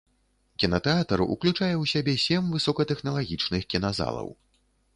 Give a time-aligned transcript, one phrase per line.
[0.61, 4.27] Кінатэатр уключае ў сябе сем высокатэхналагічных кіназалаў.